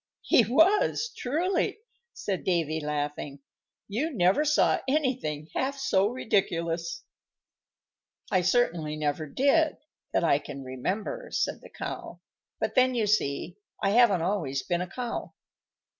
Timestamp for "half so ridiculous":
5.53-7.03